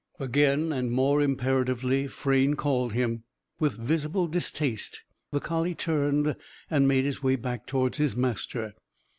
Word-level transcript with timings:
Again, 0.19 0.73
and 0.73 0.89
more 0.91 1.21
imperatively, 1.21 2.07
Frayne 2.07 2.55
called 2.55 2.93
him. 2.93 3.21
With 3.59 3.77
visible 3.77 4.25
distaste, 4.25 5.03
the 5.29 5.39
collie 5.39 5.75
turned 5.75 6.35
and 6.71 6.87
made 6.87 7.05
his 7.05 7.21
way 7.21 7.35
back 7.35 7.67
towards 7.67 7.97
his 7.99 8.15
master. 8.17 8.73